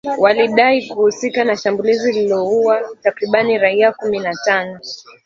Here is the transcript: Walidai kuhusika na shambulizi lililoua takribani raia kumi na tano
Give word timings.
Walidai 0.19 0.87
kuhusika 0.87 1.43
na 1.43 1.57
shambulizi 1.57 2.11
lililoua 2.11 2.81
takribani 3.03 3.57
raia 3.57 3.91
kumi 3.91 4.19
na 4.19 4.33
tano 4.45 4.79